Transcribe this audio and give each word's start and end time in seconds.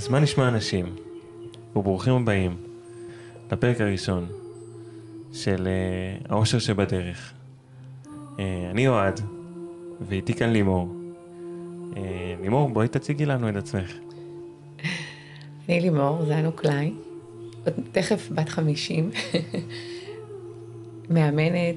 אז 0.00 0.08
מה 0.08 0.20
נשמע 0.20 0.48
אנשים? 0.48 0.96
וברוכים 1.76 2.12
הבאים 2.12 2.56
לפרק 3.52 3.80
הראשון 3.80 4.26
של 5.32 5.68
uh, 5.68 6.32
האושר 6.32 6.58
שבדרך. 6.58 7.32
Uh, 8.04 8.40
אני 8.70 8.88
אוהד, 8.88 9.20
ואיתי 10.00 10.34
כאן 10.34 10.50
לימור. 10.50 10.94
Uh, 11.92 11.96
לימור, 12.42 12.68
בואי 12.68 12.88
תציגי 12.88 13.26
לנו 13.26 13.48
את 13.48 13.56
עצמך. 13.56 13.92
אני 15.68 15.80
לימור, 15.80 16.24
זנו 16.24 16.52
קליין, 16.52 16.94
עוד 17.64 17.74
תכף 17.92 18.28
בת 18.34 18.48
חמישים, 18.48 19.10
מאמנת 21.10 21.76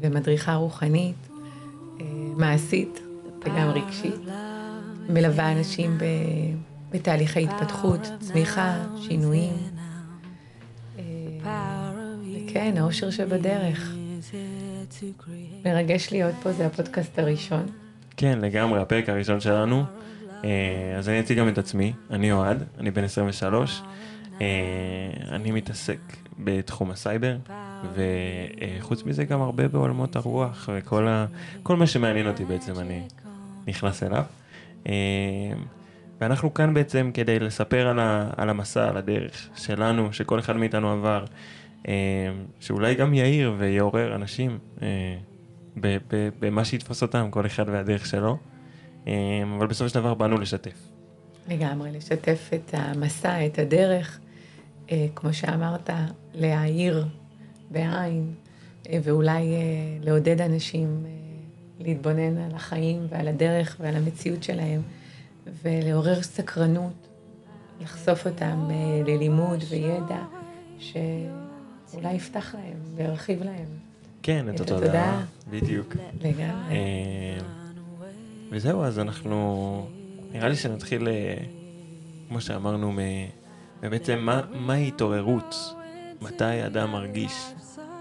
ומדריכה 0.00 0.54
רוחנית, 0.54 1.28
מעשית 2.36 3.00
וגם 3.44 3.68
רגשית, 3.68 4.20
מלווה 5.08 5.52
אנשים 5.52 5.98
ב... 5.98 6.04
בתהליכי 6.94 7.44
התפתחות, 7.44 8.00
צמיחה, 8.20 8.76
שינויים. 9.00 9.56
כן, 12.48 12.74
האושר 12.76 13.10
שבדרך. 13.10 13.94
מרגש 15.64 16.12
להיות 16.12 16.34
פה, 16.42 16.52
זה 16.52 16.66
הפודקאסט 16.66 17.18
הראשון. 17.18 17.66
כן, 18.16 18.38
לגמרי, 18.42 18.80
הפרק 18.80 19.08
הראשון 19.08 19.40
שלנו. 19.40 19.84
אז 20.98 21.08
אני 21.08 21.20
אציג 21.20 21.38
גם 21.38 21.48
את 21.48 21.58
עצמי, 21.58 21.92
אני 22.10 22.32
אוהד, 22.32 22.62
אני 22.78 22.90
בן 22.90 23.04
23. 23.04 23.82
אני 25.30 25.50
מתעסק 25.50 25.98
בתחום 26.38 26.90
הסייבר, 26.90 27.36
וחוץ 27.94 29.04
מזה 29.04 29.24
גם 29.24 29.42
הרבה 29.42 29.68
בעולמות 29.68 30.16
הרוח, 30.16 30.68
וכל 30.72 31.08
ה... 31.08 31.26
כל 31.62 31.76
מה 31.76 31.86
שמעניין 31.86 32.28
אותי 32.28 32.44
בעצם 32.44 32.78
אני 32.78 33.02
נכנס 33.66 34.02
אליו. 34.02 34.24
ואנחנו 36.20 36.54
כאן 36.54 36.74
בעצם 36.74 37.10
כדי 37.14 37.38
לספר 37.38 37.86
על, 37.86 37.98
ה, 37.98 38.30
על 38.36 38.50
המסע, 38.50 38.88
על 38.88 38.96
הדרך 38.96 39.48
שלנו, 39.56 40.12
שכל 40.12 40.38
אחד 40.38 40.56
מאיתנו 40.56 40.90
עבר, 40.90 41.24
אה, 41.88 41.94
שאולי 42.60 42.94
גם 42.94 43.14
יאיר 43.14 43.54
ויעורר 43.58 44.14
אנשים 44.14 44.58
אה, 44.82 45.16
במה 46.40 46.64
שיתפוס 46.64 47.02
אותם, 47.02 47.30
כל 47.30 47.46
אחד 47.46 47.68
והדרך 47.68 48.06
שלו, 48.06 48.36
אה, 49.06 49.12
אבל 49.56 49.66
בסופו 49.66 49.88
של 49.88 49.94
דבר 49.94 50.14
באנו 50.14 50.38
לשתף. 50.38 50.88
לגמרי, 51.48 51.92
לשתף 51.92 52.50
את 52.54 52.70
המסע, 52.72 53.46
את 53.46 53.58
הדרך, 53.58 54.20
כמו 55.14 55.32
שאמרת, 55.32 55.90
להעיר 56.34 57.06
בעין, 57.70 58.34
ואולי 59.02 59.44
לעודד 60.00 60.40
אנשים 60.40 61.04
להתבונן 61.80 62.38
על 62.38 62.54
החיים 62.54 63.06
ועל 63.08 63.28
הדרך 63.28 63.76
ועל 63.80 63.96
המציאות 63.96 64.42
שלהם. 64.42 64.82
ולעורר 65.62 66.22
סקרנות, 66.22 67.08
לחשוף 67.80 68.26
אותם 68.26 68.68
אה, 68.70 69.02
ללימוד 69.06 69.64
וידע 69.70 70.22
שאולי 70.78 72.14
יפתח 72.14 72.54
להם 72.54 72.76
וירחיב 72.94 73.42
להם. 73.42 73.66
כן, 74.22 74.46
את 74.54 74.60
התודעה. 74.60 75.24
בדיוק. 75.50 75.96
לגמרי. 76.20 76.74
אה, 76.74 77.38
וזהו, 78.50 78.84
אז 78.84 78.98
אנחנו, 78.98 79.86
נראה 80.32 80.48
לי 80.48 80.56
שנתחיל, 80.56 81.08
אה, 81.08 81.36
כמו 82.28 82.40
שאמרנו, 82.40 82.92
בעצם 83.82 84.18
מה, 84.18 84.40
מהי 84.52 84.88
התעוררות? 84.88 85.54
מתי 86.22 86.66
אדם 86.66 86.90
מרגיש 86.92 87.32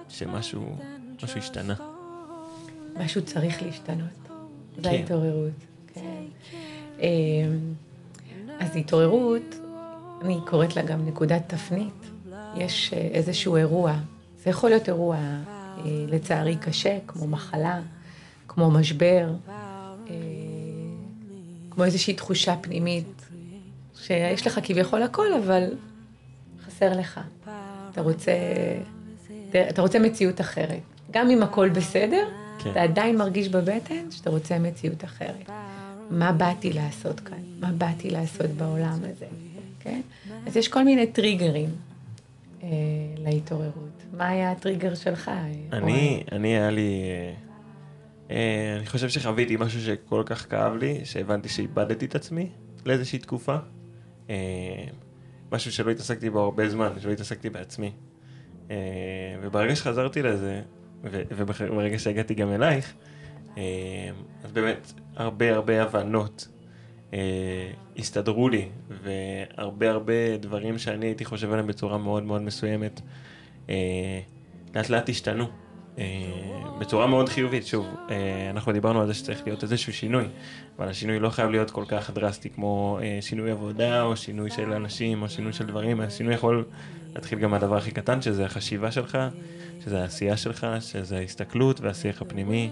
שמשהו 0.09 0.75
משהו 1.23 1.39
השתנה? 1.39 1.75
משהו 2.95 3.22
צריך 3.25 3.63
להשתנות. 3.63 4.07
כן. 4.75 4.81
זה 4.83 4.89
ההתעוררות. 4.89 5.52
כן. 5.94 6.23
אמ, 6.99 7.73
אז 8.59 8.75
התעוררות, 8.75 9.55
אני 10.22 10.39
קוראת 10.45 10.75
לה 10.75 10.81
גם 10.81 11.05
נקודת 11.05 11.41
תפנית. 11.47 11.94
יש 12.55 12.94
אה, 12.94 13.00
איזשהו 13.00 13.55
אירוע, 13.55 13.94
זה 14.44 14.50
יכול 14.50 14.69
להיות 14.69 14.88
אירוע 14.88 15.16
אה, 15.17 15.41
לצערי 16.08 16.55
קשה, 16.55 16.97
כמו 17.08 17.28
מחלה, 17.28 17.81
כמו 18.47 18.72
משבר, 18.72 19.29
אה, 19.50 20.16
כמו 21.69 21.84
איזושהי 21.84 22.13
תחושה 22.13 22.56
פנימית, 22.62 23.25
שיש 23.96 24.47
לך 24.47 24.59
כביכול 24.63 25.03
הכל, 25.03 25.34
אבל 25.34 25.63
חסר 26.66 27.00
לך. 27.00 27.19
אתה 27.91 28.01
רוצה, 28.01 28.31
אתה 29.69 29.81
רוצה 29.81 30.00
מציאות 30.00 30.41
אחרת. 30.41 30.81
גם 31.12 31.29
אם 31.29 31.44
הכל 31.44 31.69
בסדר, 31.69 32.28
כן. 32.59 32.72
אתה 32.72 32.81
עדיין 32.81 33.17
מרגיש 33.17 33.50
בבטן 33.50 34.12
שאתה 34.12 34.29
רוצה 34.29 34.59
מציאות 34.59 35.03
אחרת. 35.03 35.50
מה 36.09 36.31
באתי 36.31 36.74
לעשות 36.74 37.19
כאן? 37.19 37.38
מה 37.59 37.72
באתי 37.72 38.09
לעשות 38.09 38.50
בעולם 38.50 39.00
הזה? 39.03 39.25
כן? 39.80 40.02
אז 40.47 40.58
יש 40.58 40.68
כל 40.68 40.84
מיני 40.84 41.08
טריגרים 41.08 41.69
אה, 42.64 42.68
להתעוררות. 43.18 44.03
מה 44.18 44.28
היה 44.28 44.52
הטריגר 44.52 44.96
שלך? 44.96 45.31
אני, 45.74 46.24
אני 46.31 46.47
היה 46.47 46.72
לי... 46.72 47.02
אה, 47.03 47.34
אה, 48.31 48.75
אני 48.78 48.86
חושב 48.86 49.09
שחוויתי 49.09 49.58
משהו 49.59 49.81
שכל 49.81 50.24
כך 50.25 50.50
כאב 50.50 50.75
לי, 50.75 51.06
שהבנתי 51.06 51.50
שאיבדתי 51.50 52.06
את 52.06 52.16
עצמי 52.16 52.50
לאיזושהי 52.85 53.20
תקופה. 53.20 53.56
אה, 54.30 54.35
משהו 55.52 55.72
שלא 55.72 55.91
התעסקתי 55.91 56.30
בו 56.30 56.40
הרבה 56.40 56.70
זמן, 56.70 56.90
שלא 57.00 57.12
התעסקתי 57.12 57.50
בעצמי. 57.50 57.91
אה, 58.72 58.75
וברגע 59.41 59.75
שחזרתי 59.75 60.22
לזה, 60.22 60.62
וברגע 61.03 62.00
שהגעתי 62.00 62.34
גם 62.34 62.52
אלייך, 62.52 62.94
אה, 63.58 63.64
אז 64.44 64.52
באמת 64.52 64.94
הרבה 65.16 65.53
הרבה 65.53 65.84
הבנות 65.84 66.47
אה, 67.13 67.72
הסתדרו 67.97 68.50
לי, 68.50 68.69
והרבה 69.03 69.90
הרבה 69.90 70.38
דברים 70.40 70.78
שאני 70.78 71.06
הייתי 71.06 71.25
חושב 71.25 71.51
עליהם 71.51 71.68
בצורה 71.68 71.97
מאוד 71.97 72.24
מאוד 72.24 72.41
מסוימת, 72.41 73.01
אה, 73.69 74.19
לאט 74.75 74.90
לאט 74.90 75.09
השתנו. 75.09 75.46
בצורה 76.79 77.07
מאוד 77.07 77.29
חיובית, 77.29 77.68
שוב, 77.68 77.85
אנחנו 78.50 78.72
דיברנו 78.72 79.02
על 79.02 79.07
זה 79.07 79.13
שצריך 79.13 79.41
להיות 79.46 79.63
איזשהו 79.63 79.94
שינוי, 79.94 80.23
אבל 80.78 80.88
השינוי 80.88 81.19
לא 81.19 81.29
חייב 81.29 81.50
להיות 81.50 81.72
כל 81.72 81.84
כך 81.88 82.09
דרסטי 82.09 82.50
כמו 82.50 83.00
שינוי 83.22 83.52
עבודה, 83.52 84.03
או 84.03 84.18
שינוי 84.18 84.50
של 84.50 84.73
אנשים, 84.73 85.22
או 85.22 85.29
שינוי 85.29 85.53
של 85.53 85.66
דברים, 85.66 86.02
השינוי 86.02 86.34
יכול 86.34 86.66
להתחיל 87.16 87.40
גם 87.40 87.52
מהדבר 87.52 87.78
הכי 87.78 87.91
קטן, 87.91 88.22
שזה 88.22 88.46
החשיבה 88.46 88.91
שלך, 88.91 89.18
שזה 89.84 90.02
העשייה 90.02 90.38
שלך, 90.38 90.68
שזה 90.79 91.18
ההסתכלות 91.18 91.81
והשיח 91.81 92.22
הפנימי. 92.22 92.69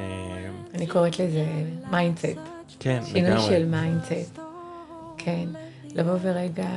אה, 0.00 0.50
אני 0.74 0.86
קוראת 0.86 1.18
לזה 1.18 1.46
mindset. 1.90 2.38
כן, 2.78 3.00
שינוי 3.04 3.22
לגמרי. 3.22 3.42
שינוי 3.42 3.58
של 3.58 3.66
mindset. 3.66 4.38
כן, 5.18 5.48
לבוא 5.94 6.16
ורגע 6.22 6.68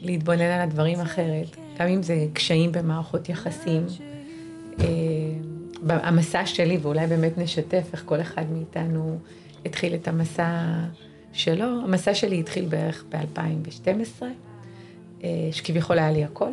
להתבונן 0.00 0.40
על 0.40 0.60
הדברים 0.60 1.00
אחרת, 1.00 1.56
גם 1.78 1.88
אם 1.88 2.02
זה 2.02 2.26
קשיים 2.32 2.72
במערכות 2.72 3.28
יחסים. 3.28 3.86
אה, 4.80 4.86
המסע 5.88 6.46
שלי, 6.46 6.78
ואולי 6.82 7.06
באמת 7.06 7.38
נשתף 7.38 7.88
איך 7.92 8.02
כל 8.06 8.20
אחד 8.20 8.44
מאיתנו 8.52 9.18
התחיל 9.66 9.94
את 9.94 10.08
המסע 10.08 10.64
שלו. 11.32 11.66
המסע 11.84 12.14
שלי 12.14 12.40
התחיל 12.40 12.66
בערך 12.66 13.04
ב-2012, 13.08 14.22
אה, 15.24 15.28
שכביכול 15.52 15.98
היה 15.98 16.10
לי 16.10 16.24
הכל. 16.24 16.52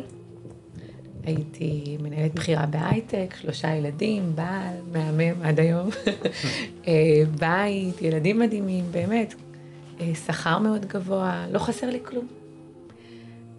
הייתי 1.24 1.96
מנהלת 2.02 2.34
בכירה 2.34 2.66
בהייטק, 2.66 3.34
שלושה 3.40 3.74
ילדים, 3.74 4.32
בעל, 4.34 4.76
מהמם 4.92 5.42
עד 5.42 5.60
היום, 5.60 5.88
אה, 6.88 7.22
בית, 7.38 8.02
ילדים 8.02 8.38
מדהימים, 8.38 8.84
באמת, 8.90 9.34
אה, 10.00 10.14
שכר 10.14 10.58
מאוד 10.58 10.86
גבוה, 10.86 11.46
לא 11.50 11.58
חסר 11.58 11.90
לי 11.90 11.98
כלום. 12.04 12.26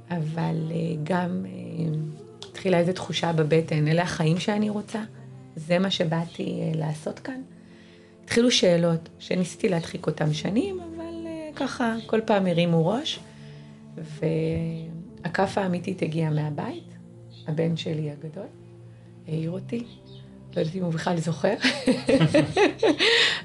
אבל 0.10 0.72
אה, 0.72 0.76
גם 1.04 1.46
התחילה 2.50 2.78
איזו 2.78 2.94
תחושה 2.94 3.34
בבטן, 3.34 3.88
אלה 3.88 4.02
החיים 4.02 4.40
שאני 4.40 4.70
רוצה, 4.70 5.04
זה 5.56 5.80
מה 5.80 5.92
שבאתי 5.92 6.72
לעשות 6.76 7.20
כאן. 7.20 7.42
התחילו 8.24 8.52
שאלות 8.52 9.10
שניסיתי 9.20 9.70
להדחיק 9.70 10.08
אותן 10.08 10.34
שנים, 10.34 10.80
אבל 10.80 11.28
ככה 11.56 11.96
כל 12.06 12.20
פעם 12.26 12.48
הרימו 12.48 12.88
ראש, 12.88 13.20
והכאפה 13.96 15.62
האמיתית 15.62 16.02
הגיעה 16.02 16.30
מהבית. 16.30 16.91
הבן 17.48 17.78
שלי 17.78 18.12
הגדול, 18.12 18.48
העיר 19.28 19.52
אותי. 19.52 19.84
לא 20.56 20.60
יודעת 20.60 20.76
אם 20.76 20.84
הוא 20.84 20.94
בכלל 20.94 21.18
זוכר, 21.18 21.54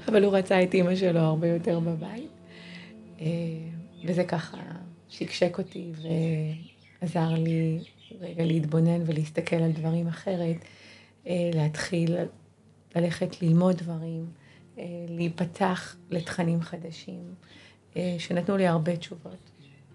אבל 0.09 0.25
הוא 0.25 0.37
רצה 0.37 0.63
את 0.63 0.75
אימא 0.75 0.97
שלו 0.97 1.21
הרבה 1.21 1.49
יותר 1.49 1.81
בבית. 1.81 2.31
אה, 3.21 3.27
וזה 4.05 4.25
ככה 4.25 4.59
שקשק 5.09 5.59
אותי 5.59 5.93
ועזר 7.03 7.29
לי 7.29 7.79
רגע 8.21 8.45
להתבונן 8.45 9.03
ולהסתכל 9.07 9.57
על 9.57 9.73
דברים 9.73 10.09
אחרת, 10.09 10.57
אה, 11.27 11.51
להתחיל 11.55 12.17
ללכת 12.97 13.43
ללמוד 13.43 13.77
דברים, 13.77 14.27
אה, 14.79 14.85
להיפתח 15.09 15.97
לתכנים 16.11 16.61
חדשים, 16.61 17.35
שנתנו 18.19 18.57
לי 18.57 18.67
הרבה 18.67 18.97
תשובות 18.97 19.51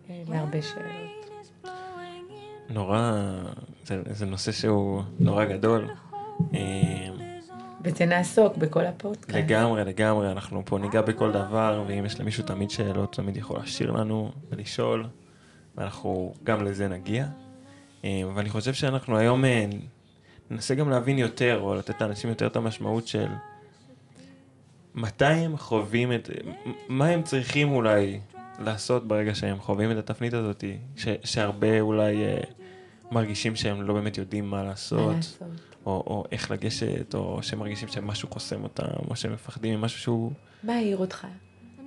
להרבה 0.09 0.61
שאלות. 0.61 1.30
נורא, 2.73 3.13
זה, 3.85 4.01
זה 4.11 4.25
נושא 4.25 4.51
שהוא 4.51 5.01
נורא 5.19 5.45
גדול. 5.45 5.89
אה, 6.53 7.07
בזה 7.81 8.05
נעסוק 8.05 8.57
בכל 8.57 8.85
הפודקאסט. 8.85 9.37
לגמרי, 9.37 9.85
לגמרי, 9.85 10.31
אנחנו 10.31 10.61
פה 10.65 10.77
ניגע 10.77 11.01
בכל 11.01 11.31
דבר, 11.31 11.83
ואם 11.87 12.05
יש 12.05 12.19
למישהו 12.19 12.43
תמיד 12.43 12.69
שאלות, 12.69 13.13
תמיד 13.13 13.37
יכול 13.37 13.57
להשאיר 13.57 13.91
לנו 13.91 14.31
ולשאול, 14.49 15.05
ואנחנו 15.77 16.33
גם 16.43 16.65
לזה 16.65 16.87
נגיע. 16.87 17.25
אה, 18.05 18.21
ואני 18.35 18.49
חושב 18.49 18.73
שאנחנו 18.73 19.17
היום 19.17 19.45
אה, 19.45 19.65
ננסה 20.51 20.75
גם 20.75 20.89
להבין 20.89 21.17
יותר, 21.17 21.59
או 21.61 21.75
לתת 21.75 22.01
לאנשים 22.01 22.29
יותר 22.29 22.47
את 22.47 22.55
המשמעות 22.55 23.07
של 23.07 23.27
מתי 24.95 25.25
הם 25.25 25.57
חווים 25.57 26.13
את, 26.13 26.29
מה 26.87 27.05
הם 27.07 27.23
צריכים 27.23 27.71
אולי 27.71 28.19
לעשות 28.59 29.07
ברגע 29.07 29.35
שהם 29.35 29.59
חווים 29.59 29.91
את 29.91 29.97
התפנית 29.97 30.33
הזאת, 30.33 30.63
ש, 30.95 31.07
שהרבה 31.23 31.79
אולי 31.79 32.23
אה, 32.23 32.37
מרגישים 33.11 33.55
שהם 33.55 33.81
לא 33.81 33.93
באמת 33.93 34.17
יודעים 34.17 34.49
מה 34.49 34.63
לעשות, 34.63 35.07
מה 35.09 35.15
לעשות. 35.15 35.47
או, 35.85 35.91
או 35.91 36.23
איך 36.31 36.51
לגשת, 36.51 37.13
או 37.15 37.39
שהם 37.41 37.59
מרגישים 37.59 37.87
שמשהו 37.87 38.29
חוסם 38.29 38.63
אותם, 38.63 38.83
או 39.09 39.15
שהם 39.15 39.33
מפחדים 39.33 39.79
ממשהו 39.79 39.99
שהוא... 39.99 40.31
מה 40.63 40.73
העיר 40.73 40.97
אותך? 40.97 41.27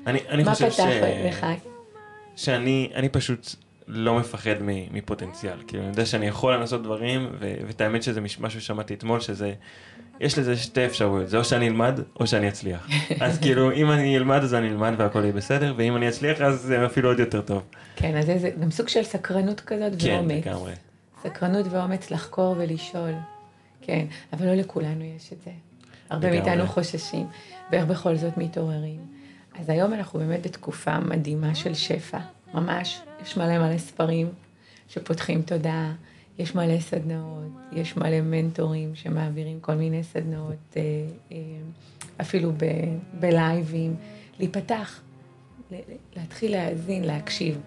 אני, 0.06 0.18
אני 0.28 0.42
מה 0.44 0.50
חושב 0.54 0.68
פתח 0.70 0.84
לך? 1.28 1.46
שאני 2.36 2.90
אני 2.94 3.08
פשוט 3.08 3.54
לא 3.88 4.18
מפחד 4.18 4.54
מפוטנציאל. 4.90 5.58
כאילו, 5.66 5.82
אני 5.82 5.90
יודע 5.90 6.06
שאני 6.06 6.26
יכול 6.26 6.54
לנסות 6.54 6.82
דברים, 6.82 7.28
ו- 7.40 7.54
ואת 7.66 7.80
האמת 7.80 8.02
שזה 8.02 8.20
מש- 8.20 8.40
משהו 8.40 8.60
ששמעתי 8.60 8.94
אתמול, 8.94 9.20
שזה, 9.20 9.52
יש 10.20 10.38
לזה 10.38 10.56
שתי 10.56 10.86
אפשרויות, 10.86 11.28
זה 11.28 11.38
או 11.38 11.44
שאני 11.44 11.68
אלמד, 11.68 12.00
או 12.20 12.26
שאני 12.26 12.48
אצליח. 12.48 12.88
אז 13.20 13.38
כאילו, 13.38 13.72
אם 13.72 13.90
אני 13.90 14.16
אלמד, 14.16 14.42
אז 14.42 14.54
אני 14.54 14.68
אלמד 14.68 14.92
והכל 14.98 15.20
יהיה 15.22 15.32
בסדר, 15.32 15.74
ואם 15.76 15.96
אני 15.96 16.08
אצליח, 16.08 16.40
אז 16.40 16.60
זה 16.60 16.86
אפילו 16.86 17.08
עוד 17.08 17.18
יותר 17.18 17.40
טוב. 17.40 17.62
כן, 17.96 18.16
אז 18.16 18.26
זה 18.26 18.50
גם 18.60 18.70
סוג 18.70 18.88
של 18.88 19.02
סקרנות 19.02 19.60
כזאת 19.60 19.92
כן, 19.98 20.14
ואומץ. 20.14 20.46
לגמרי. 20.46 20.72
סקרנות 21.26 21.66
ואומץ 21.70 22.10
לחקור 22.10 22.54
ולשאול. 22.58 23.14
כן, 23.80 24.06
אבל 24.32 24.46
לא 24.46 24.54
לכולנו 24.54 25.04
יש 25.04 25.32
את 25.32 25.42
זה. 25.44 25.50
הרבה. 26.10 26.30
מאיתנו 26.30 26.66
חוששים, 26.66 27.26
ואיך 27.72 27.86
בכל 27.86 28.16
זאת 28.16 28.38
מתעוררים. 28.38 29.00
אז 29.58 29.70
היום 29.70 29.92
אנחנו 29.92 30.18
באמת 30.18 30.46
בתקופה 30.46 30.98
מדהימה 31.00 31.54
של 31.54 31.74
שפע, 31.74 32.18
ממש. 32.54 33.00
יש 33.22 33.36
מלא 33.36 33.58
מלא 33.58 33.78
ספרים 33.78 34.28
שפותחים 34.88 35.42
תודעה, 35.42 35.92
יש 36.38 36.54
מלא 36.54 36.80
סדנאות, 36.80 37.50
יש 37.72 37.96
מלא 37.96 38.20
מנטורים 38.20 38.94
שמעבירים 38.94 39.60
כל 39.60 39.74
מיני 39.74 40.02
סדנאות, 40.04 40.76
אה, 40.76 40.82
אה, 41.32 41.36
אפילו 42.20 42.52
ב- 42.52 42.98
בלייבים, 43.20 43.96
להיפתח, 44.38 45.00
להתחיל 46.16 46.52
להאזין, 46.52 47.04
להקשיב. 47.04 47.60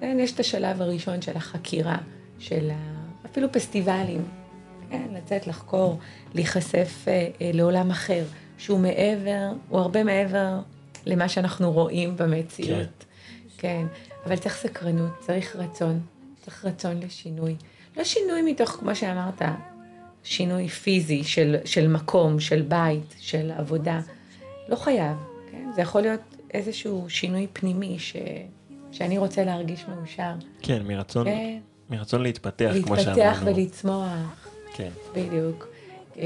כן, 0.00 0.16
יש 0.20 0.32
את 0.32 0.40
השלב 0.40 0.82
הראשון 0.82 1.22
של 1.22 1.36
החקירה, 1.36 1.96
של. 2.42 2.70
אפילו 3.26 3.52
פסטיבלים, 3.52 4.24
כן, 4.90 5.06
לצאת 5.12 5.46
לחקור, 5.46 5.98
להיחשף 6.34 7.04
אה, 7.08 7.28
אה, 7.40 7.50
לעולם 7.54 7.90
אחר, 7.90 8.24
שהוא 8.58 8.78
מעבר, 8.78 9.52
הוא 9.68 9.80
הרבה 9.80 10.04
מעבר 10.04 10.58
למה 11.06 11.28
שאנחנו 11.28 11.72
רואים 11.72 12.16
במציאות. 12.16 13.04
כן, 13.58 13.86
אבל 14.26 14.36
צריך 14.36 14.56
סקרנות, 14.56 15.10
צריך 15.20 15.56
רצון, 15.56 16.00
צריך 16.44 16.64
רצון 16.64 17.00
לשינוי. 17.00 17.56
לא 17.96 18.04
שינוי 18.04 18.42
מתוך, 18.42 18.70
כמו 18.70 18.94
שאמרת, 18.94 19.42
שינוי 20.24 20.68
פיזי 20.68 21.24
של, 21.24 21.56
של 21.64 21.88
מקום, 21.88 22.40
של 22.40 22.62
בית, 22.62 23.14
של 23.18 23.50
עבודה. 23.56 24.00
לא 24.68 24.76
חייב, 24.76 25.16
כן? 25.50 25.70
זה 25.74 25.82
יכול 25.82 26.00
להיות 26.00 26.20
איזשהו 26.54 27.04
שינוי 27.08 27.46
פנימי 27.52 27.98
ש, 27.98 28.16
שאני 28.92 29.18
רוצה 29.18 29.44
להרגיש 29.44 29.84
מאושר. 29.88 30.32
כן, 30.62 30.82
מרצון, 30.86 31.24
כן, 31.24 31.58
מרצון 31.92 32.22
להתפתח, 32.22 32.72
כמו 32.84 32.94
להתפתח 32.94 33.14
שאמרנו. 33.14 33.56
ולצמוח. 33.56 34.46
כן, 34.74 34.88
בדיוק. 35.14 35.66
אה, 36.18 36.24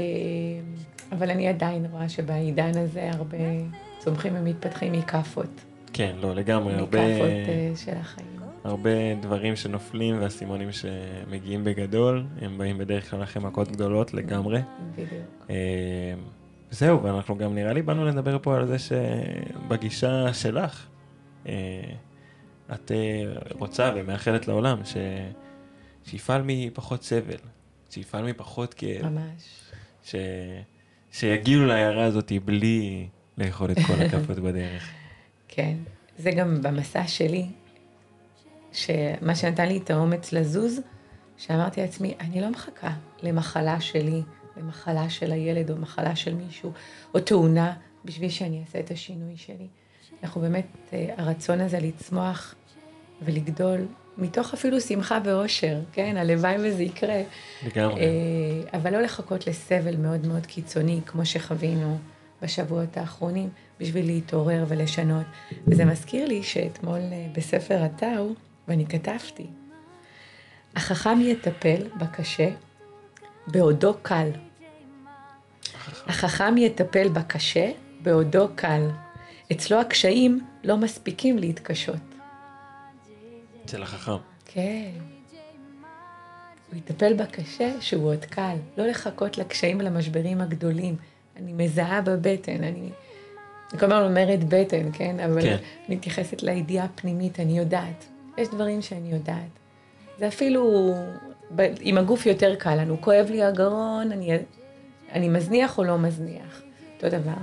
אבל 1.11 1.29
אני 1.29 1.47
עדיין 1.47 1.85
רואה 1.91 2.09
שבעידן 2.09 2.71
הזה 2.77 3.11
הרבה 3.13 3.37
צומחים 3.99 4.33
ומתפתחים 4.35 4.91
מכאפות. 4.91 5.49
כן, 5.93 6.15
לא, 6.21 6.35
לגמרי, 6.35 6.73
הרבה... 6.73 7.07
מכאפות 7.07 7.29
אה, 7.29 7.71
של 7.75 7.97
החיים. 8.01 8.27
הרבה 8.63 9.15
דברים 9.21 9.55
שנופלים 9.55 10.21
והסימונים 10.21 10.69
שמגיעים 10.71 11.63
בגדול, 11.63 12.25
הם 12.41 12.57
באים 12.57 12.77
בדרך 12.77 13.09
כלל 13.09 13.23
אחרי 13.23 13.43
מכות 13.43 13.71
גדולות 13.71 14.13
לגמרי. 14.13 14.61
בדיוק. 14.93 15.11
אה, 15.49 16.13
זהו, 16.71 17.03
ואנחנו 17.03 17.37
גם 17.37 17.55
נראה 17.55 17.73
לי 17.73 17.81
באנו 17.81 18.05
לדבר 18.05 18.37
פה 18.41 18.55
על 18.55 18.67
זה 18.67 18.75
שבגישה 18.79 20.33
שלך, 20.33 20.87
את 22.73 22.91
רוצה 23.59 23.91
ומאחלת 23.95 24.47
לעולם 24.47 24.77
ש... 24.85 24.97
שיפעל 26.07 26.41
מפחות 26.45 27.03
סבל, 27.03 27.37
שיפעל 27.89 28.29
מפחות 28.29 28.73
כאב, 28.73 29.05
ממש. 29.05 29.43
ש... 30.03 30.15
שיגיעו 31.11 31.65
להערה 31.65 32.05
הזאת 32.05 32.31
בלי 32.45 33.07
לאכול 33.37 33.71
את 33.71 33.77
כל 33.87 33.93
הכפות 34.05 34.39
בדרך. 34.39 34.89
כן. 35.47 35.77
זה 36.17 36.31
גם 36.31 36.61
במסע 36.61 37.07
שלי, 37.07 37.45
שמה 38.71 39.35
שנתן 39.35 39.67
לי 39.67 39.77
את 39.77 39.89
האומץ 39.89 40.33
לזוז, 40.33 40.81
שאמרתי 41.37 41.81
לעצמי, 41.81 42.13
אני 42.19 42.41
לא 42.41 42.49
מחכה 42.49 42.93
למחלה 43.23 43.81
שלי, 43.81 44.21
למחלה 44.57 45.09
של 45.09 45.31
הילד 45.31 45.71
או 45.71 45.77
מחלה 45.77 46.15
של 46.15 46.35
מישהו, 46.35 46.71
או 47.13 47.19
תאונה, 47.19 47.73
בשביל 48.05 48.29
שאני 48.29 48.61
אעשה 48.61 48.79
את 48.79 48.91
השינוי 48.91 49.37
שלי. 49.37 49.67
אנחנו 50.23 50.41
באמת, 50.41 50.67
אה, 50.93 51.13
הרצון 51.17 51.61
הזה 51.61 51.79
לצמוח 51.79 52.55
ולגדול, 53.21 53.87
מתוך 54.17 54.53
אפילו 54.53 54.81
שמחה 54.81 55.19
ואושר, 55.23 55.79
כן? 55.91 56.17
הלוואי 56.17 56.55
וזה 56.59 56.83
יקרה. 56.83 57.21
לגמרי. 57.65 58.01
אה, 58.01 58.79
אבל 58.79 58.93
לא 58.93 59.01
לחכות 59.01 59.47
לסבל 59.47 59.95
מאוד 59.95 60.27
מאוד 60.27 60.45
קיצוני, 60.45 61.01
כמו 61.05 61.25
שחווינו 61.25 61.97
בשבועות 62.41 62.97
האחרונים, 62.97 63.49
בשביל 63.79 64.05
להתעורר 64.05 64.65
ולשנות. 64.67 65.25
וזה 65.67 65.85
מזכיר 65.85 66.27
לי 66.27 66.43
שאתמול 66.43 66.99
אה, 66.99 67.27
בספר 67.33 67.83
הטאו, 67.83 68.33
ואני 68.67 68.85
כתבתי, 68.85 69.45
החכם 70.75 71.21
יטפל 71.21 71.87
בקשה 71.99 72.49
בעודו 73.47 73.93
קל. 74.01 74.29
החכם 76.07 76.57
יטפל 76.57 77.07
בקשה 77.07 77.71
בעודו 78.01 78.47
קל. 78.55 78.89
אצלו 79.51 79.81
הקשיים 79.81 80.39
לא 80.63 80.77
מספיקים 80.77 81.37
להתקשות. 81.37 82.16
אצל 83.67 83.83
החכם. 83.83 84.11
כן. 84.45 84.89
הוא 86.71 86.77
יטפל 86.77 87.13
בקשה 87.13 87.81
שהוא 87.81 88.05
עוד 88.09 88.25
קל, 88.25 88.55
לא 88.77 88.87
לחכות 88.87 89.37
לקשיים 89.37 89.79
ולמשברים 89.79 90.41
הגדולים. 90.41 90.95
אני 91.37 91.53
מזהה 91.53 92.01
בבטן, 92.01 92.63
אני, 92.63 92.89
אני 93.71 93.79
כל 93.79 93.85
הזמן 93.85 94.03
אומרת 94.03 94.43
בטן, 94.43 94.91
כן? 94.93 95.19
אבל 95.19 95.41
כן. 95.41 95.57
אני 95.87 95.95
מתייחסת 95.95 96.43
לידיעה 96.43 96.85
הפנימית, 96.85 97.39
אני 97.39 97.57
יודעת. 97.57 98.05
יש 98.37 98.47
דברים 98.47 98.81
שאני 98.81 99.11
יודעת. 99.11 99.49
זה 100.19 100.27
אפילו, 100.27 100.93
ב- 101.55 101.73
עם 101.79 101.97
הגוף 101.97 102.25
יותר 102.25 102.55
קל 102.55 102.75
לנו, 102.75 103.01
כואב 103.01 103.27
לי 103.29 103.43
הגרון, 103.43 104.11
אני, 104.11 104.37
אני 105.11 105.29
מזניח 105.29 105.77
או 105.77 105.83
לא 105.83 105.97
מזניח, 105.97 106.61
אותו 106.95 107.09
דבר. 107.09 107.37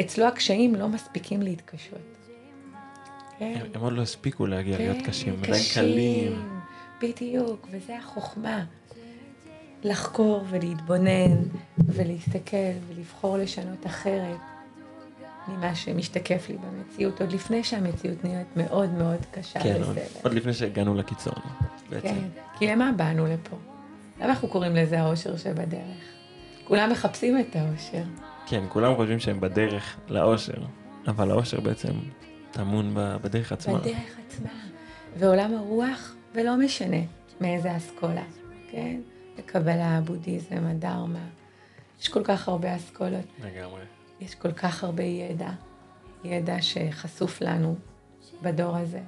אצלו 0.00 0.24
הקשיים 0.26 0.74
לא 0.74 0.88
מספיקים 0.88 1.42
להתקשות. 1.42 2.17
כן. 3.38 3.60
הם, 3.74 3.80
עוד 3.82 3.92
לא 3.92 4.02
הספיקו 4.02 4.46
להגיע 4.46 4.78
להיות 4.78 5.06
קשים, 5.06 5.34
הם 5.34 5.44
עדיין 5.44 5.64
קלים. 5.74 6.48
בדיוק, 7.02 7.68
וזה 7.70 7.98
החוכמה. 7.98 8.64
לחקור 9.84 10.44
ולהתבונן 10.50 11.36
ולהסתכל 11.78 12.56
ולבחור 12.88 13.38
לשנות 13.38 13.86
אחרת 13.86 14.38
ממה 15.48 15.74
שמשתקף 15.74 16.48
לי 16.48 16.56
במציאות, 16.56 17.20
עוד 17.20 17.32
לפני 17.32 17.64
שהמציאות 17.64 18.24
נראית 18.24 18.56
מאוד 18.56 18.90
מאוד 18.90 19.18
קשה 19.30 19.60
כן, 19.60 19.82
וסבל. 19.82 20.02
עוד 20.22 20.34
לפני 20.34 20.52
שהגענו 20.52 20.94
לקיצון, 20.94 21.42
בעצם. 21.90 22.08
כן, 22.08 22.28
כי 22.58 22.66
למה 22.66 22.90
באנו 22.96 23.26
לפה? 23.26 23.56
למה 24.20 24.26
אנחנו 24.30 24.48
קוראים 24.48 24.76
לזה 24.76 25.00
האושר 25.00 25.36
שבדרך? 25.36 25.96
כולם 26.64 26.90
מחפשים 26.90 27.38
את 27.40 27.56
האושר. 27.56 28.02
כן, 28.46 28.64
כולם 28.68 28.96
חושבים 28.96 29.18
שהם 29.18 29.40
בדרך 29.40 29.96
לאושר, 30.08 30.62
אבל 31.08 31.30
האושר 31.30 31.60
בעצם 31.60 31.92
טמון 32.50 32.90
בדרך 32.94 33.52
עצמה. 33.52 33.78
בדרך 33.78 34.18
עצמה. 34.26 34.50
ועולם 35.18 35.54
הרוח, 35.54 36.14
ולא 36.34 36.56
משנה 36.56 37.00
מאיזה 37.40 37.76
אסכולה, 37.76 38.24
כן? 38.70 39.00
הקבלה, 39.38 39.98
הבודהיזם, 39.98 40.66
הדרמה. 40.66 41.26
יש 42.00 42.08
כל 42.08 42.24
כך 42.24 42.48
הרבה 42.48 42.76
אסכולות, 42.76 43.24
לגמרי. 43.44 43.80
יש 44.20 44.34
כל 44.34 44.52
כך 44.52 44.84
הרבה 44.84 45.02
ידע, 45.02 45.50
ידע 46.24 46.62
שחשוף 46.62 47.40
לנו 47.40 47.76
בדור 48.42 48.76
הזה. 48.76 49.00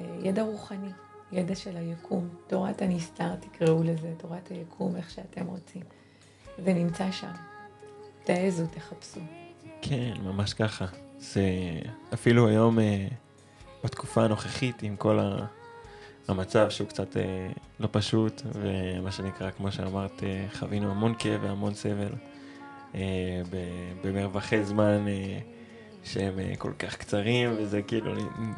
אה, 0.00 0.06
ידע 0.22 0.42
רוחני, 0.42 0.90
ידע 1.32 1.54
של 1.54 1.76
היקום, 1.76 2.28
תורת 2.46 2.82
הנסתר 2.82 3.36
תקראו 3.36 3.82
לזה, 3.82 4.12
תורת 4.18 4.48
היקום, 4.48 4.96
איך 4.96 5.10
שאתם 5.10 5.46
רוצים. 5.46 5.82
זה 6.64 6.72
נמצא 6.72 7.10
שם. 7.10 7.32
תעזו, 8.24 8.66
תחפשו. 8.66 9.20
כן, 9.82 10.14
ממש 10.22 10.54
ככה. 10.54 10.86
זה 11.18 11.42
אפילו 12.14 12.48
היום, 12.48 12.78
אה, 12.78 13.06
בתקופה 13.84 14.24
הנוכחית, 14.24 14.82
עם 14.82 14.96
כל 14.96 15.18
ה... 15.18 15.46
המצב 16.28 16.70
שהוא 16.70 16.88
קצת 16.88 17.16
אה, 17.16 17.48
לא 17.80 17.88
פשוט, 17.92 18.42
ומה 18.54 19.12
שנקרא, 19.12 19.50
כמו 19.50 19.72
שאמרת, 19.72 20.22
אה, 20.22 20.46
חווינו 20.52 20.90
המון 20.90 21.14
כאב 21.18 21.40
והמון 21.42 21.74
סבל. 21.74 22.12
אה, 22.94 23.00
במרווחי 24.04 24.64
זמן 24.64 25.08
אה, 25.08 25.38
שהם 26.04 26.38
אה, 26.38 26.52
כל 26.58 26.72
כך 26.78 26.96
קצרים, 26.96 27.54
וזה 27.58 27.82
כאילו 27.82 28.14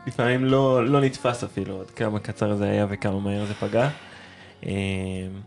לפעמים 0.07 0.45
לא, 0.45 0.87
לא 0.87 1.01
נתפס 1.01 1.45
אפילו 1.45 1.81
עד 1.81 1.91
כמה 1.91 2.19
קצר 2.19 2.55
זה 2.55 2.65
היה 2.65 2.87
וכמה 2.91 3.21
מהר 3.21 3.45
זה 3.45 3.55
פגע. 3.55 3.89
אה, 4.67 4.73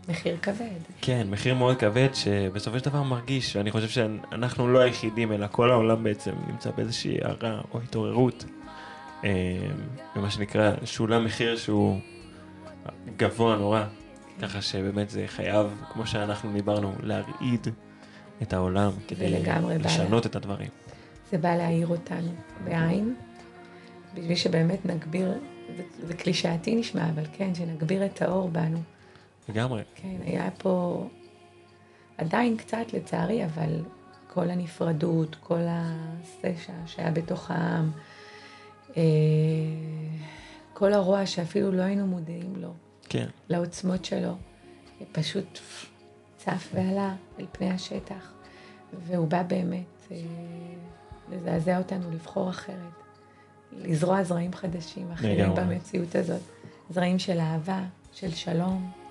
מחיר 0.08 0.36
כבד. 0.42 0.66
כן, 1.00 1.26
מחיר 1.30 1.54
מאוד 1.54 1.76
כבד, 1.76 2.08
שבסופו 2.14 2.78
של 2.78 2.84
דבר 2.84 3.02
מרגיש, 3.02 3.56
ואני 3.56 3.70
חושב 3.70 3.88
שאנחנו 3.88 4.68
לא 4.68 4.78
היחידים, 4.78 5.32
אלא 5.32 5.46
כל 5.50 5.70
העולם 5.70 6.04
בעצם 6.04 6.32
נמצא 6.48 6.70
באיזושהי 6.70 7.18
הערה 7.22 7.60
או 7.74 7.80
התעוררות. 7.80 8.44
ומה 10.16 10.30
שנקרא, 10.30 10.72
שולם 10.84 11.24
מחיר 11.24 11.56
שהוא 11.56 11.98
גבוה 13.16 13.56
נורא, 13.56 13.84
ככה 14.42 14.62
שבאמת 14.62 15.10
זה 15.10 15.24
חייב, 15.26 15.66
כמו 15.92 16.06
שאנחנו 16.06 16.52
דיברנו, 16.52 16.92
להרעיד 17.02 17.68
את 18.42 18.52
העולם 18.52 18.90
כדי 19.08 19.42
לשנות 19.78 20.26
את 20.26 20.36
הדברים. 20.36 20.68
זה 21.30 21.38
בא 21.38 21.56
להעיר 21.56 21.86
אותנו 21.86 22.32
בעין, 22.64 23.14
בשביל 24.14 24.36
שבאמת 24.36 24.86
נגביר, 24.86 25.32
זה, 25.76 25.82
זה 26.06 26.14
קלישאתי 26.14 26.76
נשמע, 26.76 27.08
אבל 27.14 27.22
כן, 27.32 27.54
שנגביר 27.54 28.06
את 28.06 28.22
האור 28.22 28.48
בנו. 28.48 28.78
לגמרי. 29.48 29.82
כן, 29.94 30.16
היה 30.24 30.50
פה 30.58 31.06
עדיין 32.18 32.56
קצת 32.56 32.92
לצערי, 32.92 33.44
אבל 33.44 33.82
כל 34.28 34.50
הנפרדות, 34.50 35.36
כל 35.40 35.60
הסשע 35.68 36.72
שהיה 36.86 37.10
בתוך 37.10 37.50
העם, 37.50 37.90
אה, 38.96 39.02
כל 40.72 40.92
הרוע 40.92 41.26
שאפילו 41.26 41.72
לא 41.72 41.82
היינו 41.82 42.06
מודעים 42.06 42.56
לו, 42.56 42.72
כן. 43.08 43.26
לעוצמות 43.48 44.04
שלו, 44.04 44.34
פשוט 45.12 45.58
צף 46.36 46.68
ועלה 46.74 47.14
אל 47.40 47.46
פני 47.52 47.70
השטח, 47.70 48.32
והוא 49.06 49.28
בא 49.28 49.42
באמת 49.42 50.08
אה, 50.10 50.16
לזעזע 51.32 51.78
אותנו, 51.78 52.10
לבחור 52.10 52.50
אחרת, 52.50 52.76
לזרוע 53.72 54.22
זרעים 54.22 54.52
חדשים, 54.52 55.12
אחרים 55.12 55.54
במציאות 55.54 56.14
הזאת, 56.14 56.42
זרעים 56.90 57.18
של 57.18 57.38
אהבה, 57.38 57.82
של 58.12 58.30
שלום. 58.30 59.03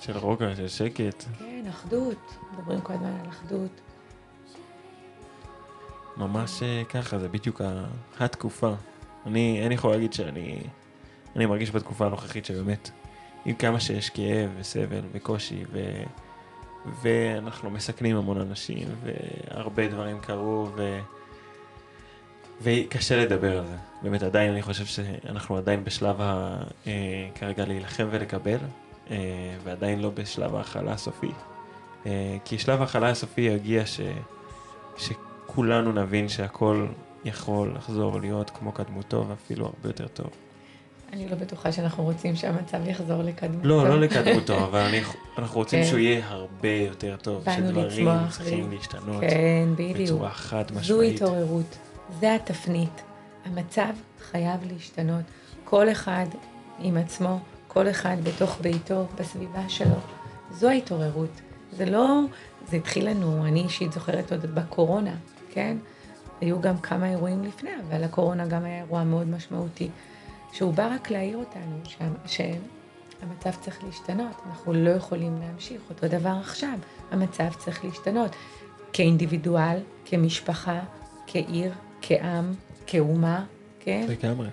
של 0.00 0.16
רוגע, 0.18 0.56
של 0.56 0.68
שקט. 0.68 1.24
כן, 1.38 1.64
אחדות, 1.70 2.36
מדברים 2.52 2.80
כל 2.80 2.92
הזמן 2.92 3.20
על 3.24 3.28
אחדות. 3.28 3.80
ממש 6.16 6.62
אה, 6.62 6.82
ככה, 6.88 7.18
זה 7.18 7.28
בדיוק 7.28 7.60
התקופה. 8.20 8.74
אני, 9.26 9.66
אני 9.66 9.74
יכול 9.74 9.90
להגיד 9.90 10.12
שאני 10.12 10.60
אני 11.36 11.46
מרגיש 11.46 11.70
בתקופה 11.70 12.06
הנוכחית 12.06 12.44
שבאמת, 12.44 12.90
עם 13.44 13.54
כמה 13.54 13.80
שיש 13.80 14.10
כאב 14.10 14.50
וסבל 14.58 15.02
וקושי, 15.12 15.64
ו, 15.72 16.02
ואנחנו 17.02 17.70
מסכנים 17.70 18.16
המון 18.16 18.40
אנשים, 18.40 18.88
והרבה 19.02 19.88
דברים 19.88 20.20
קרו, 20.20 20.68
ו, 20.76 20.98
וקשה 22.62 23.16
לדבר 23.16 23.58
על 23.58 23.66
זה. 23.66 23.76
באמת, 24.02 24.22
עדיין, 24.22 24.52
אני 24.52 24.62
חושב 24.62 24.84
שאנחנו 24.84 25.56
עדיין 25.56 25.84
בשלב 25.84 26.20
ה... 26.20 26.56
אה, 26.86 27.28
כרגע 27.34 27.64
להילחם 27.64 28.08
ולקבל, 28.10 28.58
ועדיין 29.64 30.00
לא 30.00 30.10
בשלב 30.10 30.54
ההכלה 30.54 30.92
הסופי. 30.92 31.30
אה, 32.06 32.36
כי 32.44 32.58
שלב 32.58 32.80
ההכלה 32.80 33.08
הסופי 33.08 33.40
יגיע 33.40 33.86
ש, 33.86 34.00
שכולנו 34.96 35.92
נבין 35.92 36.28
שהכל 36.28 36.86
יכול 37.24 37.72
לחזור 37.76 38.20
להיות 38.20 38.50
כמו 38.50 38.72
קדמותו, 38.72 39.24
ואפילו 39.28 39.66
הרבה 39.66 39.88
יותר 39.88 40.08
טוב. 40.08 40.30
אני 41.12 41.28
לא 41.28 41.36
בטוחה 41.36 41.72
שאנחנו 41.72 42.04
רוצים 42.04 42.36
שהמצב 42.36 42.78
יחזור 42.86 43.22
לקדמותו. 43.22 43.68
לא, 43.68 43.88
לא 43.88 44.00
לקדמותו, 44.00 44.58
אבל 44.66 44.80
אני, 44.80 45.00
אנחנו 45.38 45.60
רוצים 45.60 45.82
כן. 45.82 45.88
שהוא 45.88 45.98
יהיה 45.98 46.28
הרבה 46.28 46.68
יותר 46.68 47.16
טוב. 47.16 47.44
שדברים 47.56 48.08
צריכים 48.30 48.70
להשתנות. 48.72 49.20
כן, 49.20 49.68
בדיוק. 49.72 49.98
בצורה 49.98 50.30
חד 50.30 50.64
משמעית. 50.64 50.84
זו 50.84 51.02
התעוררות, 51.02 51.78
זה 52.20 52.34
התפנית. 52.34 53.02
המצב 53.44 53.92
חייב 54.30 54.60
להשתנות. 54.72 55.24
כל 55.64 55.90
אחד 55.90 56.26
עם 56.78 56.96
עצמו, 56.96 57.38
כל 57.76 57.90
אחד 57.90 58.16
בתוך 58.22 58.58
ביתו, 58.60 59.06
בסביבה 59.20 59.68
שלו. 59.68 59.96
זו 60.50 60.68
ההתעוררות. 60.68 61.40
זה 61.72 61.86
לא, 61.86 62.20
זה 62.68 62.76
התחיל 62.76 63.08
לנו, 63.08 63.46
אני 63.46 63.60
אישית 63.60 63.92
זוכרת 63.92 64.32
עוד 64.32 64.54
בקורונה, 64.54 65.14
כן? 65.50 65.76
היו 66.40 66.60
גם 66.60 66.78
כמה 66.78 67.10
אירועים 67.10 67.44
לפני, 67.44 67.70
אבל 67.88 68.04
הקורונה 68.04 68.46
גם 68.46 68.64
היה 68.64 68.78
אירוע 68.78 69.04
מאוד 69.04 69.28
משמעותי. 69.28 69.88
שהוא 70.52 70.74
בא 70.74 70.94
רק 70.94 71.10
להעיר 71.10 71.36
אותנו, 71.36 71.80
שהמצב 72.26 73.50
צריך 73.60 73.84
להשתנות, 73.84 74.36
אנחנו 74.46 74.72
לא 74.72 74.90
יכולים 74.90 75.40
להמשיך. 75.40 75.80
אותו 75.90 76.08
דבר 76.08 76.36
עכשיו, 76.40 76.78
המצב 77.10 77.48
צריך 77.58 77.84
להשתנות. 77.84 78.36
כאינדיבידואל, 78.92 79.78
כמשפחה, 80.04 80.80
כעיר, 81.26 81.72
כעם, 82.02 82.52
כאומה, 82.86 83.44
כן? 83.80 84.06
לגמרי. 84.08 84.48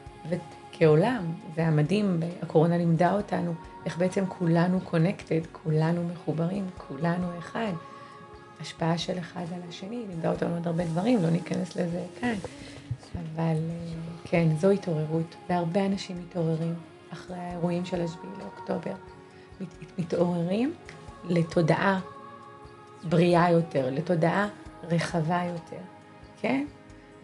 וכעולם, 0.75 1.25
זה 1.55 1.67
המדהים, 1.67 2.19
הקורונה 2.41 2.77
לימדה 2.77 3.13
אותנו 3.13 3.53
איך 3.85 3.97
בעצם 3.97 4.23
כולנו 4.27 4.81
קונקטד, 4.81 5.41
כולנו 5.51 6.03
מחוברים, 6.13 6.65
כולנו 6.77 7.27
אחד. 7.37 7.71
השפעה 8.61 8.97
של 8.97 9.19
אחד 9.19 9.45
על 9.55 9.61
השני, 9.69 10.05
לימדה 10.09 10.31
אותנו 10.31 10.55
עוד 10.55 10.67
הרבה 10.67 10.85
דברים, 10.85 11.23
לא 11.23 11.29
ניכנס 11.29 11.75
לזה 11.75 12.03
כאן. 12.19 12.33
אבל 13.15 13.41
אה, 13.41 13.93
כן, 14.23 14.47
זו 14.59 14.69
התעוררות, 14.69 15.35
והרבה 15.49 15.85
אנשים 15.85 16.17
מתעוררים 16.19 16.73
אחרי 17.13 17.37
האירועים 17.37 17.85
של 17.85 18.01
השביעי 18.01 18.33
לאוקטובר. 18.39 18.95
מת, 19.61 19.67
מתעוררים 19.97 20.73
לתודעה 21.23 21.99
בריאה 23.03 23.51
יותר, 23.51 23.89
לתודעה 23.91 24.47
רחבה 24.83 25.41
יותר, 25.47 25.83
כן? 26.41 26.65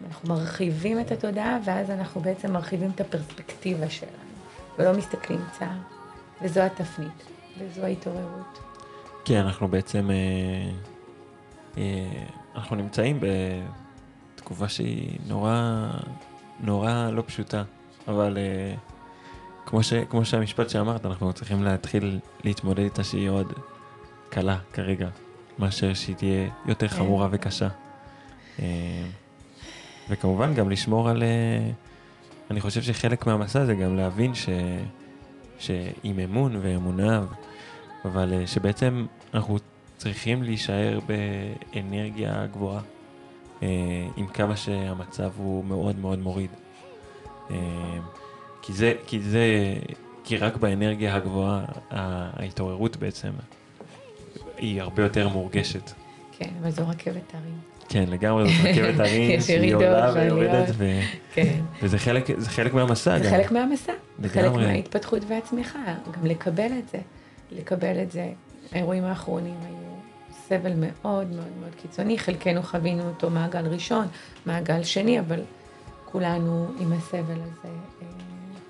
אנחנו 0.06 0.28
מרחיבים 0.28 1.00
את 1.00 1.12
התודעה, 1.12 1.58
ואז 1.64 1.90
אנחנו 1.90 2.20
בעצם 2.20 2.52
מרחיבים 2.52 2.90
את 2.94 3.00
הפרספקטיבה 3.00 3.90
שלנו, 3.90 4.12
ולא 4.78 4.92
מסתכלים 4.98 5.40
צער. 5.58 5.78
וזו 6.42 6.60
התפנית, 6.60 7.26
וזו 7.58 7.84
ההתעוררות. 7.84 8.58
כן, 9.24 9.40
אנחנו 9.40 9.68
בעצם, 9.68 10.10
אה, 10.10 10.70
אה, 11.78 12.24
אנחנו 12.54 12.76
נמצאים 12.76 13.20
ב... 13.20 13.26
תקופה 14.50 14.68
שהיא 14.68 15.18
נורא, 15.26 15.86
נורא 16.60 17.10
לא 17.12 17.22
פשוטה, 17.26 17.62
אבל 18.08 18.36
uh, 18.36 18.78
כמו, 19.66 19.82
ש, 19.82 19.92
כמו 19.94 20.24
שהמשפט 20.24 20.70
שאמרת, 20.70 21.06
אנחנו 21.06 21.32
צריכים 21.32 21.62
להתחיל 21.62 22.18
להתמודד 22.44 22.82
איתה 22.82 23.04
שהיא 23.04 23.30
עוד 23.30 23.52
קלה 24.28 24.58
כרגע, 24.72 25.08
מאשר 25.58 25.94
שהיא 25.94 26.16
תהיה 26.16 26.48
יותר 26.66 26.88
כן. 26.88 26.96
חמורה 26.96 27.28
וקשה. 27.30 27.68
וכמובן 30.10 30.54
גם 30.54 30.70
לשמור 30.70 31.08
על... 31.08 31.22
Uh, 31.22 31.74
אני 32.50 32.60
חושב 32.60 32.82
שחלק 32.82 33.26
מהמסע 33.26 33.64
זה 33.64 33.74
גם 33.74 33.96
להבין 33.96 34.34
ש... 34.34 34.48
שעם 35.58 36.18
אמון 36.24 36.56
ואמונה, 36.62 37.22
אבל 38.04 38.32
uh, 38.32 38.46
שבעצם 38.46 39.06
אנחנו 39.34 39.58
צריכים 39.96 40.42
להישאר 40.42 41.00
באנרגיה 41.06 42.46
גבוהה. 42.46 42.80
אה, 43.62 44.08
עם 44.16 44.26
כמה 44.26 44.56
שהמצב 44.56 45.30
הוא 45.36 45.64
מאוד 45.64 45.98
מאוד 45.98 46.18
מוריד. 46.18 46.50
אה, 47.50 47.56
כי 48.62 48.72
זה, 48.72 48.94
כי 49.06 49.20
זה, 49.20 49.74
כי 50.24 50.36
רק 50.36 50.56
באנרגיה 50.56 51.16
הגבוהה 51.16 51.64
ההתעוררות 51.90 52.96
בעצם 52.96 53.30
היא 54.56 54.82
הרבה 54.82 55.02
יותר 55.02 55.28
מורגשת. 55.28 55.90
כן, 56.32 56.50
אבל 56.60 56.70
זו 56.70 56.88
רכבת 56.88 57.34
הרים. 57.34 57.69
כן, 57.92 58.04
לגמרי, 58.08 58.44
זאת 58.52 58.66
רכבת 58.66 59.00
הרים 59.06 59.40
שהיא 59.40 59.74
עולה 59.74 60.12
ויורדת, 60.14 60.68
ו... 60.76 61.00
כן. 61.34 61.60
וזה 61.82 61.98
חלק, 61.98 62.26
חלק 62.40 62.74
מהמסע 62.74 63.18
זה 63.18 63.24
גם. 63.24 63.30
זה 63.30 63.36
חלק 63.36 63.52
מהמסע, 63.52 63.92
זה 64.18 64.28
חלק 64.28 64.52
מההתפתחות 64.52 65.22
והצמיחה, 65.28 65.78
גם 66.12 66.26
לקבל 66.26 66.70
את 66.78 66.88
זה, 66.88 66.98
לקבל 67.52 68.02
את 68.02 68.10
זה. 68.10 68.28
האירועים 68.72 69.04
האחרונים 69.04 69.54
היו 69.62 69.90
סבל 70.32 70.72
מאוד 70.76 71.30
מאוד 71.30 71.52
מאוד 71.60 71.74
קיצוני, 71.82 72.18
חלקנו 72.18 72.62
חווינו 72.62 73.08
אותו 73.08 73.30
מעגל 73.30 73.66
ראשון, 73.66 74.06
מעגל 74.46 74.82
שני, 74.82 75.20
אבל 75.20 75.40
כולנו 76.04 76.68
עם 76.80 76.92
הסבל 76.92 77.40
הזה 77.42 77.68
אה, 78.02 78.06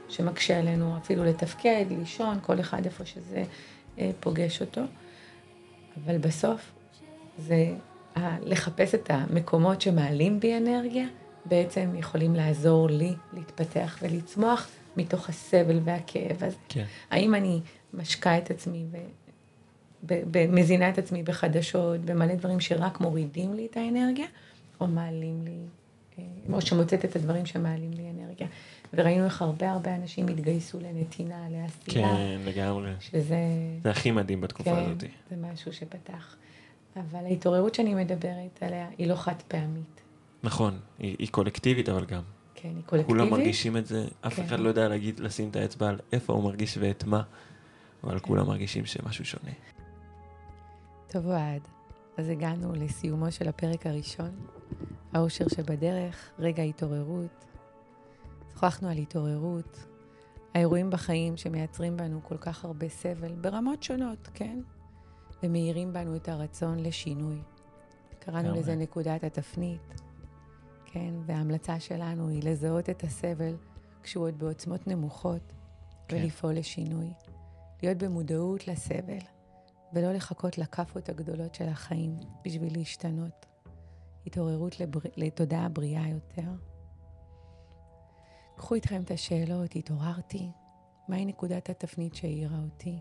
שמקשה 0.08 0.58
עלינו 0.58 0.96
אפילו 0.96 1.24
לתפקד, 1.24 1.84
לישון, 1.90 2.38
כל 2.42 2.60
אחד 2.60 2.84
איפה 2.84 3.04
שזה 3.04 3.42
אה, 3.98 4.10
פוגש 4.20 4.60
אותו. 4.60 4.80
אבל 6.04 6.18
בסוף 6.18 6.60
זה 7.38 7.66
לחפש 8.42 8.94
את 8.94 9.10
המקומות 9.10 9.80
שמעלים 9.80 10.40
בי 10.40 10.56
אנרגיה, 10.56 11.06
בעצם 11.44 11.90
יכולים 11.94 12.34
לעזור 12.34 12.88
לי 12.90 13.14
להתפתח 13.32 13.98
ולצמוח 14.02 14.68
מתוך 14.96 15.28
הסבל 15.28 15.80
והכאב 15.84 16.44
הזה. 16.44 16.56
כן. 16.68 16.84
האם 17.10 17.34
אני 17.34 17.60
משקה 17.94 18.38
את 18.38 18.50
עצמי 18.50 18.84
מזינה 20.48 20.88
את 20.88 20.98
עצמי 20.98 21.22
בחדשות, 21.22 22.00
במלא 22.00 22.34
דברים 22.34 22.60
שרק 22.60 23.00
מורידים 23.00 23.54
לי 23.54 23.66
את 23.70 23.76
האנרגיה, 23.76 24.26
או 24.80 24.86
מעלים 24.86 25.44
לי, 25.44 25.58
אה, 26.18 26.24
או 26.52 26.60
שמוצאת 26.60 27.04
את 27.04 27.16
הדברים 27.16 27.46
שמעלים 27.46 27.90
לי 27.90 28.10
אנרגיה. 28.10 28.46
וראינו 28.94 29.24
איך 29.24 29.42
הרבה 29.42 29.70
הרבה 29.70 29.94
אנשים 29.94 30.28
התגייסו 30.28 30.78
לנתינה, 30.80 31.36
לעשייה. 31.50 32.08
כן, 32.08 32.40
לגמרי. 32.44 32.90
שזה... 33.00 33.36
זה 33.82 33.90
הכי 33.90 34.10
מדהים 34.10 34.40
בתקופה 34.40 34.70
כן, 34.70 34.76
הזאת. 34.76 35.04
זה 35.30 35.36
משהו 35.36 35.72
שפתח. 35.72 36.36
אבל 36.96 37.24
ההתעוררות 37.24 37.74
שאני 37.74 37.94
מדברת 37.94 38.62
עליה 38.62 38.88
היא 38.98 39.06
לא 39.06 39.14
חד 39.14 39.42
פעמית. 39.48 40.00
נכון, 40.42 40.78
היא, 40.98 41.16
היא 41.18 41.28
קולקטיבית 41.30 41.88
אבל 41.88 42.04
גם. 42.04 42.22
כן, 42.54 42.68
היא 42.68 42.74
קולקטיבית. 42.86 43.06
כולם 43.06 43.30
מרגישים 43.30 43.76
את 43.76 43.86
זה, 43.86 44.06
אף 44.20 44.34
כן. 44.34 44.42
אחד 44.42 44.60
לא 44.60 44.68
יודע 44.68 44.88
להגיד, 44.88 45.20
לשים 45.20 45.48
את 45.48 45.56
האצבע 45.56 45.88
על 45.88 45.98
איפה 46.12 46.32
הוא 46.32 46.44
מרגיש 46.44 46.78
ואת 46.80 47.04
מה, 47.04 47.22
אבל 48.04 48.18
כן. 48.18 48.26
כולם 48.26 48.46
מרגישים 48.46 48.86
שמשהו 48.86 49.24
שונה. 49.24 49.52
טוב 51.08 51.26
אוהד, 51.26 51.62
אז 52.16 52.28
הגענו 52.28 52.72
לסיומו 52.74 53.32
של 53.32 53.48
הפרק 53.48 53.86
הראשון, 53.86 54.30
האושר 55.12 55.48
שבדרך, 55.48 56.30
רגע 56.38 56.62
התעוררות. 56.62 57.44
שוחחנו 58.52 58.88
על 58.88 58.98
התעוררות, 58.98 59.86
האירועים 60.54 60.90
בחיים 60.90 61.36
שמייצרים 61.36 61.96
בנו 61.96 62.20
כל 62.22 62.36
כך 62.36 62.64
הרבה 62.64 62.88
סבל, 62.88 63.32
ברמות 63.32 63.82
שונות, 63.82 64.28
כן? 64.34 64.58
ומאירים 65.42 65.92
בנו 65.92 66.16
את 66.16 66.28
הרצון 66.28 66.78
לשינוי. 66.78 67.42
קראנו. 68.18 68.54
לזה 68.54 68.76
נקודת 68.76 69.24
התפנית, 69.24 70.00
כן? 70.86 71.14
וההמלצה 71.26 71.80
שלנו 71.80 72.28
היא 72.28 72.42
לזהות 72.44 72.90
את 72.90 73.04
הסבל 73.04 73.56
כשהוא 74.02 74.24
עוד 74.24 74.38
בעוצמות 74.38 74.86
נמוכות, 74.86 75.52
כן. 76.08 76.16
ולפעול 76.16 76.54
לשינוי. 76.54 77.12
להיות 77.82 77.98
במודעות 77.98 78.68
לסבל. 78.68 79.18
ולא 79.92 80.12
לחכות 80.12 80.58
לכאפות 80.58 81.08
הגדולות 81.08 81.54
של 81.54 81.68
החיים 81.68 82.16
בשביל 82.44 82.78
להשתנות. 82.78 83.46
התעוררות 84.26 84.80
לבר... 84.80 85.00
לתודעה 85.16 85.68
בריאה 85.68 86.08
יותר. 86.08 86.50
קחו 88.56 88.74
איתכם 88.74 89.02
את 89.02 89.10
השאלות, 89.10 89.76
התעוררתי? 89.76 90.50
מהי 91.08 91.24
נקודת 91.24 91.70
התפנית 91.70 92.14
שהעירה 92.14 92.58
אותי? 92.58 92.98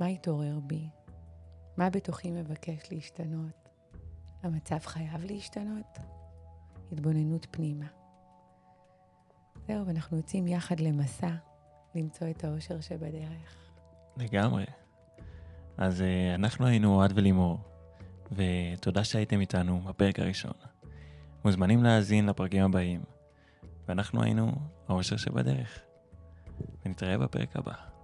מה 0.00 0.06
התעורר 0.06 0.58
בי? 0.66 0.88
מה 1.76 1.90
בתוכי 1.90 2.30
מבקש 2.30 2.92
להשתנות? 2.92 3.68
המצב 4.42 4.78
חייב 4.78 5.24
להשתנות? 5.24 5.98
התבוננות 6.92 7.46
פנימה. 7.50 7.86
זהו, 9.68 9.86
ואנחנו 9.86 10.16
יוצאים 10.16 10.48
יחד 10.48 10.80
למסע 10.80 11.30
למצוא 11.94 12.30
את 12.30 12.44
האושר 12.44 12.80
שבדרך. 12.80 13.56
לגמרי. 14.16 14.64
אז 15.76 16.02
אה, 16.02 16.34
אנחנו 16.34 16.66
היינו 16.66 16.94
אוהד 16.94 17.12
ולימור, 17.14 17.58
ותודה 18.32 19.04
שהייתם 19.04 19.40
איתנו 19.40 19.80
בפרק 19.80 20.18
הראשון. 20.18 20.52
מוזמנים 21.44 21.82
להאזין 21.82 22.26
לפרקים 22.26 22.64
הבאים, 22.64 23.00
ואנחנו 23.88 24.22
היינו 24.22 24.52
האושר 24.88 25.16
שבדרך. 25.16 25.80
ונתראה 26.86 27.18
בפרק 27.18 27.56
הבא. 27.56 27.95